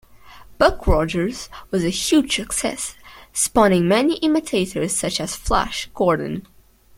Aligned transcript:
"Buck 0.57 0.87
Rogers" 0.87 1.47
was 1.69 1.83
a 1.83 1.89
huge 1.89 2.37
success, 2.37 2.95
spawning 3.33 3.87
many 3.87 4.15
imitators 4.17 4.95
such 4.95 5.21
as 5.21 5.35
"Flash 5.35 5.91
Gordon". 5.93 6.47